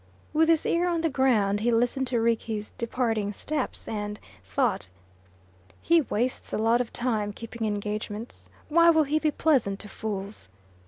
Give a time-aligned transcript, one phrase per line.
[0.33, 4.89] With his ear on the ground he listened to Rickie's departing steps, and thought,
[5.79, 8.49] "He wastes a lot of time keeping engagements.
[8.67, 10.49] Why will he be pleasant to fools?"